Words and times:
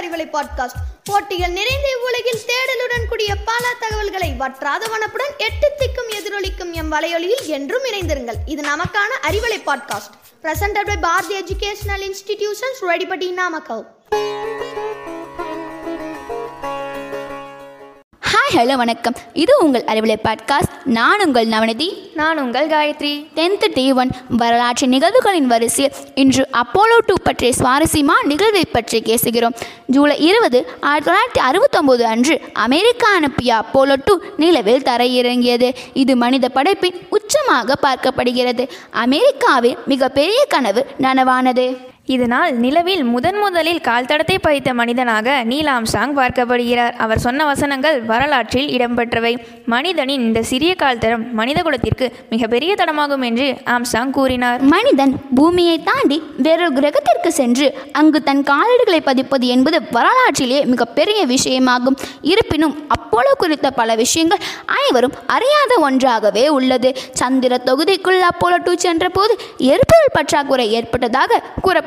Arivalai 0.00 0.26
podcast 0.26 0.80
போட்டிகள் 1.04 1.50
நிறைந்த 1.50 1.88
இவ்வுலகில் 1.88 2.40
தேடலுடன் 2.46 3.08
கூடிய 3.08 3.34
பல 3.44 3.74
தகவல்களை 3.80 4.34
வற்றாத 4.38 4.86
வனப்புடன் 4.86 5.36
எட்டு 5.38 5.72
திக்கும் 5.78 6.10
எதிரொலிக்கும் 6.10 6.72
எம் 6.72 6.92
வலையொலியில் 6.92 7.46
என்றும் 7.46 7.84
இணைந்திருங்கள். 7.84 8.36
இது 8.46 8.62
நமக்கான 8.62 9.12
Arivalai 9.22 9.60
podcast 9.66 10.14
presented 10.42 10.86
by 10.86 10.96
Bharathi 10.96 11.40
educational 11.40 12.04
institutions 12.08 12.80
ரெடிபடி 12.80 13.30
Namakkal 13.30 13.84
hello 18.56 18.76
வணக்கம். 18.76 19.14
இது 19.32 19.52
உங்கள் 19.60 19.82
அறிவிலை 19.82 20.16
பாட்காஸ்ட் 20.24 20.74
நான் 20.84 21.24
உங்கள் 21.24 21.46
நவநிதி. 21.46 21.88
நான் 22.14 22.38
உங்கள் 22.38 22.68
காயத்ரி. 22.68 23.26
டென்த்து 23.34 23.72
டி 23.74 23.92
ஒன் 23.92 24.10
வரலாற்று 24.28 24.86
நிகழ்வுகளின் 24.86 25.46
வரிசையில் 25.46 25.94
இன்று 26.14 26.48
அப்போலோ 26.52 26.98
டூ 27.06 27.14
பற்றிய 27.22 27.52
சுவாரஸ்யமான 27.52 28.20
நிகழ்வை 28.22 28.64
பற்றி 28.72 28.98
பேசுகிறோம். 29.00 29.54
ஜூலை 29.86 30.20
இருபது 30.20 30.70
ஆயிரத்தி 30.80 31.10
தொள்ளாயிரத்தி 31.10 31.44
அறுபத்தொம்போது 31.50 32.02
அன்று 32.02 32.40
அமெரிக்கா 32.52 33.08
அனுப்பிய 33.14 33.54
அப்போலோ 33.54 33.96
டூ 34.04 34.20
நிலவில் 34.36 34.82
தரையிறங்கியது. 34.82 35.74
இது 35.92 36.16
மனித 36.16 36.48
படைப்பின் 36.48 37.08
உச்சமாக 37.10 37.72
பார்க்கப்படுகிறது. 37.82 38.68
அமெரிக்காவின் 38.90 39.76
மிகப்பெரிய 39.86 40.44
கனவு 40.48 40.86
நனவானது. 41.00 41.94
இதனால் 42.06 42.54
நிலவில் 42.54 43.04
முதன் 43.04 43.38
முதலில் 43.38 43.80
கால் 43.80 44.04
தடத்தை 44.04 44.38
பதித்த 44.40 44.74
மனிதனாக 44.74 45.44
நீல் 45.44 45.66
பார்க்கப்படுகிறார். 45.66 46.94
அவர் 46.96 47.18
சொன்ன 47.18 47.44
வசனங்கள் 47.44 48.02
வரலாற்றில் 48.02 48.68
இடம்பெற்றவை. 48.76 49.36
மனிதனின் 49.66 50.20
இந்த 50.20 50.42
சிறிய 50.42 50.74
கால்தரம் 50.82 51.24
மனிதகுலத்திற்கு 51.24 51.34
மனித 51.34 51.62
குலத்திற்கு 51.62 52.12
மிகப்பெரிய 52.30 52.74
தடமாகும் 52.74 53.24
என்று 53.24 53.56
ஆம்சாங் 53.64 54.10
கூறினார். 54.10 54.60
மனிதன் 54.60 55.14
பூமியை 55.34 55.82
தாண்டி 55.82 56.22
வேறொரு 56.36 56.72
கிரகத்திற்கு 56.72 57.28
சென்று 57.28 57.74
அங்கு 57.92 58.22
தன் 58.22 58.42
காலடிகளை 58.42 59.00
பதிப்பது 59.00 59.46
என்பது 59.46 59.82
வரலாற்றிலே 59.90 60.64
மிகப்பெரிய 60.64 61.26
விஷயமாகும். 61.26 61.98
இருப்பினும் 62.20 62.76
அப்போலோ 62.96 63.32
குறித்த 63.38 63.70
பல 63.70 63.94
விஷயங்கள் 63.94 64.38
அனைவரும் 64.64 65.12
அறியாத 65.26 65.78
ஒன்றாகவே 65.78 66.48
உள்ளது. 66.48 66.96
சந்திர 67.12 67.60
தொகுதிக்குள் 67.64 68.20
அப்போலோ 68.30 68.56
டூ 68.64 68.74
சென்ற 68.74 69.08
போது 69.08 69.38
எரிபொருள் 69.56 70.14
பற்றாக்குறை 70.14 70.72
ஏற்பட்டதாக 70.72 71.42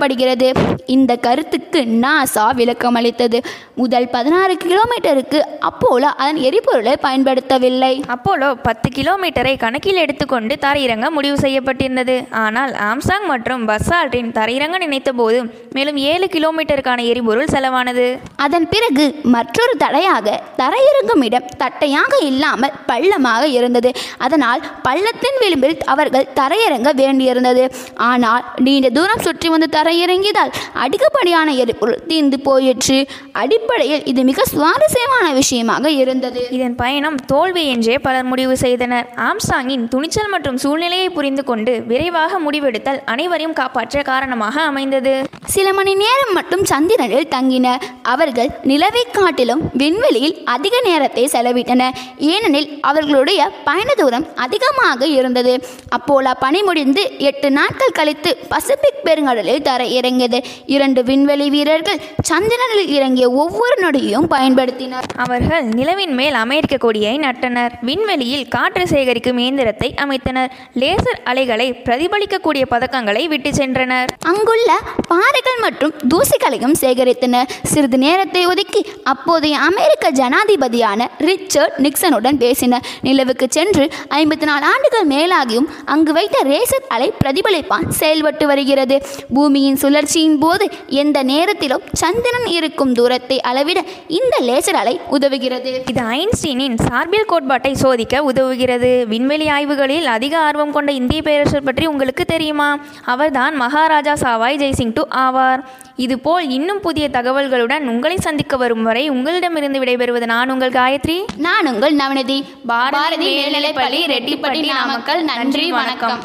கூறப்படுகிறது 0.10 0.48
இந்த 0.96 1.12
கருத்துக்கு 1.26 1.80
நாசா 2.04 2.46
விளக்கம் 2.60 2.98
அளித்தது. 3.00 3.38
முதல் 3.82 4.08
பதினாறு 4.16 4.54
கிலோமீட்டருக்கு 4.64 5.40
அப்போலோ 5.70 6.10
அதன் 6.22 6.40
எரிபொருளை 6.48 6.94
பயன்படுத்தவில்லை. 7.06 7.92
அப்போலோ 8.14 8.50
பத்து 8.68 8.88
கிலோமீட்டரை 8.98 9.54
கணக்கில் 9.64 10.02
எடுத்துக்கொண்டு 10.04 10.54
தரையிறங்க 10.66 11.08
முடிவு 11.18 11.38
செய்யப்பட்டிருந்தது. 11.46 12.16
ஆனால் 12.44 12.74
ஆம்சாங் 12.90 13.28
மற்றும் 13.34 13.64
பஸ்ஸால்ட்ரின் 13.70 14.34
தரையிறங்க 14.40 14.80
நினைத்தபோது 14.86 15.40
மேலும் 15.78 16.00
ஏழு 16.12 16.28
கிலோமீட்டருக்கான 16.36 17.06
எரிபொருள் 17.12 17.54
செலவானது. 17.56 18.08
அதன் 18.46 18.68
பிறகு 18.74 19.06
மற்றொரு 19.36 19.76
தடையாக 19.86 20.28
தரையிறங்கும் 20.62 21.26
இடம் 21.30 21.48
தட்டையாக 21.64 22.14
இல்லாமல் 22.32 22.76
பள்ளமாக 22.92 23.44
இருந்தது. 23.60 23.92
அதனால் 24.28 24.64
பள்ளத்தின் 24.88 25.40
விளிம்பில் 25.44 25.78
அவர்கள் 25.94 26.30
தரையிறங்க 26.42 26.90
வேண்டியிருந்தது. 27.04 27.66
ஆனால் 28.10 28.44
நீண்ட 28.68 28.88
தூரம் 28.98 29.26
சுற்றி 29.28 29.48
வந்து 29.56 29.68
தரையிறங்கியதால் 30.00 30.52
அதிகப்படியான 30.84 31.54
எரிபொருள் 31.62 32.02
தீர்ந்து 32.08 32.38
போயிற்று. 32.40 32.98
அடிப்படையில் 33.42 34.04
இது 34.12 34.22
மிக 34.30 34.44
சுவாரஸ்யமான 34.52 35.26
விஷயமாக 35.40 35.90
இருந்தது. 36.02 36.42
இதன் 36.58 36.76
பயணம் 36.76 37.18
தோல்வி 37.32 37.64
என்றே 37.74 37.96
பலர் 38.06 38.28
முடிவு 38.32 38.56
செய்தனர். 38.64 39.08
ஆம்ஸ்டாங்கின் 39.28 39.86
துணிச்சல் 39.94 40.32
மற்றும் 40.34 40.58
சூழ்நிலையை 40.58 41.10
புரிந்து 41.18 41.44
கொண்டு 41.44 41.74
விரைவாக 41.92 42.40
முடிவெடுத்தல் 42.46 43.00
அனைவரையும் 43.06 43.54
காப்பாற்ற 43.54 44.04
காரணமாக 44.12 44.62
அமைந்தது. 44.62 45.14
சில 45.56 45.68
மணி 45.80 45.94
நேரம் 46.04 46.34
மட்டும் 46.34 46.64
சந்திரனில் 46.64 47.30
தங்கினர். 47.36 47.84
அவர்கள் 48.14 48.50
நிலவை 48.72 49.04
காட்டிலும் 49.12 49.64
விண்வெளியில் 49.74 50.38
அதிக 50.56 50.76
நேரத்தை 50.90 51.26
செலவிட்டனர். 51.36 51.98
ஏனெனில் 52.34 52.70
அவர்களுடைய 52.92 53.42
பயண 53.70 53.90
தூரம் 54.02 54.28
அதிகமாக 54.46 55.08
இருந்தது. 55.20 55.56
அப்போலா 55.98 56.34
பணி 56.46 56.62
முடிந்து 56.70 57.04
எட்டு 57.30 57.48
நாட்கள் 57.60 57.98
கழித்து 58.00 58.34
பசிபிக் 58.54 59.04
பெருங்கடலில் 59.06 59.66
தர 59.68 59.82
இறங்கியது. 59.90 60.42
இரண்டு 60.66 61.04
விண்வெளி 61.04 61.50
வீரர்கள் 61.50 62.02
சந்திரனில் 62.22 62.88
இறங்கிய 62.88 63.30
ஒவ்வொரு 63.30 63.76
நொடியையும் 63.82 64.28
பயன்படுத்தினர். 64.30 65.08
அவர்கள் 65.16 65.66
நிலவின் 65.80 66.14
மேல் 66.14 66.34
அமெரிக்க 66.34 66.78
கொடியை 66.78 67.18
நட்டனர். 67.18 67.72
விண்வெளியில் 67.82 68.48
காற்று 68.48 68.86
சேகரிக்கும் 68.88 69.38
இயந்திரத்தை 69.38 69.94
அமைத்தனர். 70.06 70.50
லேசர் 70.76 71.22
அலைகளை 71.24 71.68
பிரதிபலிக்கக்கூடிய 71.86 72.64
பதக்கங்களை 72.72 73.24
விட்டு 73.26 73.50
சென்றனர். 73.50 74.08
அங்குள்ள 74.32 74.72
பாறைகள் 75.08 75.60
மற்றும் 75.62 75.94
தூசிகளையும் 76.14 76.76
சேகரித்தனர். 76.82 77.50
சிறிது 77.64 77.98
நேரத்தை 77.98 78.46
ஒதுக்கி 78.46 78.82
அப்போதைய 79.04 79.58
அமெரிக்க 79.70 80.12
ஜனாதிபதியான 80.12 81.08
ரிச்சர்ட் 81.30 81.78
நிக்சனுடன் 81.86 82.38
பேசினர். 82.38 82.86
நிலவுக்கு 83.02 83.48
சென்று 83.50 83.86
ஐம்பத்தி 84.10 84.48
நாலு 84.52 84.66
ஆண்டுகள் 84.72 85.08
மேலாகியும் 85.16 85.68
அங்கு 85.86 86.14
வைத்த 86.14 86.38
ரேசர் 86.44 86.88
அலை 86.88 87.14
பிரதிபலிப்பான் 87.24 87.88
செயல்பட்டு 88.02 88.48
வருகிறது. 88.48 88.96
பூமியின் 89.34 89.79
சுழற்சியின் 89.82 90.38
போது 90.40 90.70
எந்த 90.88 91.24
நேரத்திலும் 91.24 91.82
சந்திரன் 91.94 92.46
இருக்கும் 92.46 92.94
தூரத்தை 92.94 93.42
அளவிட 93.42 93.84
இந்த 94.08 94.38
லேசர் 94.42 94.80
அலை 94.82 95.00
உதவுகிறது. 95.12 95.72
இது 95.90 96.02
ஐன்ஸ்டீனின் 96.02 96.78
சார்பியல் 96.90 97.26
கோட்பாட்டை 97.26 97.74
சோதிக்க 97.74 98.24
உதவுகிறது. 98.32 99.08
விண்வெளி 99.08 99.50
ஆய்வுகளில் 99.50 100.06
அதிக 100.06 100.38
ஆர்வம் 100.38 100.72
கொண்ட 100.72 100.92
இந்திய 100.92 101.22
பேரரசர் 101.22 101.64
பற்றி 101.64 101.86
உங்களுக்கு 101.86 102.26
தெரியுமா? 102.26 102.78
அவர்தான் 103.06 103.56
மகாராஜா 103.56 104.14
சாவாய் 104.14 104.60
ஜெய்சிங் 104.64 104.94
டு 104.94 105.04
ஆவார். 105.16 105.64
இதுபோல் 105.96 106.50
இன்னும் 106.50 106.82
புதிய 106.82 107.10
தகவல்களுடன் 107.10 107.88
உங்களை 107.88 108.18
சந்திக்க 108.18 108.58
வரும் 108.58 108.84
வரை 108.84 109.10
உங்களிடமிருந்து 109.10 109.80
விடைபெறுவது 109.80 110.26
நான் 110.26 110.50
உங்கள் 110.50 110.70
காயத்ரி. 110.70 111.18
நான் 111.38 111.68
உங்கள் 111.68 111.96
நவநிதி. 111.96 112.44
பாரதி 112.68 113.28
மேல்நிலைப்பள்ளி 113.28 114.02
ரெட்டிப்பட்டி 114.16 114.66
நாமக்கல். 114.66 115.24
நன்றி 115.24 115.72
வணக்கம். 115.72 116.20